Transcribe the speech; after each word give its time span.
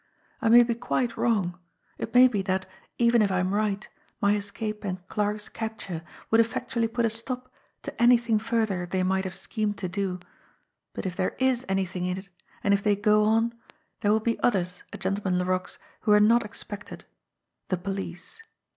I 0.41 0.49
may 0.49 0.63
be 0.63 0.73
quite 0.73 1.15
wrong; 1.15 1.59
it 1.99 2.11
may 2.15 2.27
be 2.27 2.41
that, 2.41 2.65
even 2.97 3.21
if 3.21 3.31
I 3.31 3.37
am 3.39 3.53
right, 3.53 3.87
my 4.19 4.35
escape 4.35 4.83
and 4.83 5.07
Clarke's 5.09 5.47
capture 5.47 6.01
would 6.31 6.41
effectually 6.41 6.87
put 6.87 7.05
a 7.05 7.09
stop 7.11 7.53
to 7.83 8.01
anything 8.01 8.39
further 8.39 8.87
they 8.87 9.03
might 9.03 9.25
have 9.25 9.35
schemed 9.35 9.77
to 9.77 9.87
do; 9.87 10.19
but 10.95 11.05
if 11.05 11.15
there 11.15 11.35
is 11.37 11.67
anything 11.69 12.05
in 12.05 12.17
it, 12.17 12.29
and 12.63 12.73
if 12.73 12.81
they 12.81 12.95
go 12.95 13.25
on, 13.25 13.53
there 13.99 14.11
will 14.11 14.19
be 14.19 14.39
others 14.41 14.81
at 14.91 15.01
Gentleman 15.01 15.37
Laroque's 15.37 15.77
who 15.99 16.11
are 16.13 16.19
not 16.19 16.43
ex 16.43 16.63
pectedthe 16.63 17.03
police. 17.69 18.41